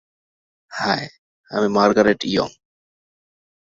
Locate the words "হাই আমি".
0.71-1.67